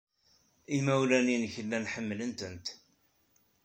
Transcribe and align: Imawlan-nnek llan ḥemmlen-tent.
Imawlan-nnek 0.77 1.53
llan 1.65 1.85
ḥemmlen-tent. 1.93 2.67